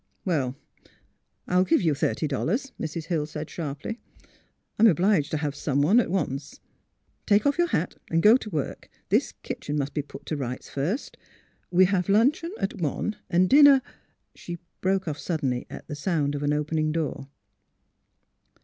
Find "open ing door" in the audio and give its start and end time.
16.53-17.27